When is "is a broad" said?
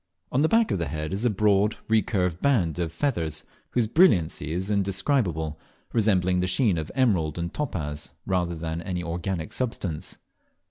1.13-1.77